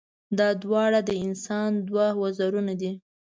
دا 0.37 0.49
دواړه 0.63 0.99
د 1.07 1.11
انسان 1.25 1.69
دوه 1.87 2.07
وزرونه 2.21 2.73
دي. 2.81 2.91